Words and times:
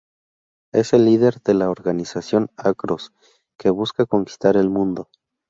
Es 0.73 0.93
el 0.93 1.05
líder 1.05 1.43
de 1.43 1.53
la 1.53 1.69
organización 1.69 2.49
Across, 2.57 3.13
que 3.55 3.69
busca 3.69 4.07
conquistar 4.07 4.57
el 4.57 4.67
mundo. 4.67 5.11